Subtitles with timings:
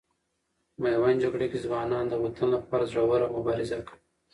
[0.81, 3.99] میوند جګړې کې ځوانان د وطن لپاره زړه ور مبارزه کوي.